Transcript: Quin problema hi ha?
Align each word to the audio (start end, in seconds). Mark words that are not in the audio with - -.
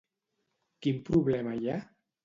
Quin 0.85 0.99
problema 1.11 1.57
hi 1.61 1.73
ha? 1.75 1.81